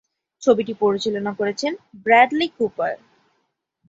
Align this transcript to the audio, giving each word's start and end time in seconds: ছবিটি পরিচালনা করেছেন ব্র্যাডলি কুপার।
ছবিটি 0.43 0.73
পরিচালনা 0.81 1.31
করেছেন 1.39 1.71
ব্র্যাডলি 2.03 2.47
কুপার। 2.57 2.93